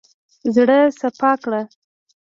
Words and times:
زړه 0.53 0.79
سپا 0.99 1.31
کړه. 1.43 1.61